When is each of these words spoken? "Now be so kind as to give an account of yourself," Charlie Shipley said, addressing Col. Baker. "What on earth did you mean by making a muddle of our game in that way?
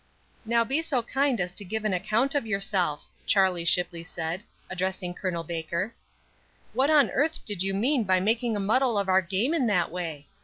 "Now 0.45 0.63
be 0.63 0.81
so 0.81 1.03
kind 1.03 1.39
as 1.39 1.53
to 1.53 1.63
give 1.63 1.85
an 1.85 1.93
account 1.93 2.33
of 2.33 2.47
yourself," 2.47 3.07
Charlie 3.27 3.65
Shipley 3.65 4.03
said, 4.03 4.41
addressing 4.67 5.13
Col. 5.13 5.43
Baker. 5.43 5.93
"What 6.73 6.89
on 6.89 7.11
earth 7.11 7.45
did 7.45 7.61
you 7.61 7.75
mean 7.75 8.03
by 8.03 8.19
making 8.19 8.55
a 8.55 8.59
muddle 8.59 8.97
of 8.97 9.07
our 9.09 9.21
game 9.21 9.53
in 9.53 9.67
that 9.67 9.91
way? 9.91 10.25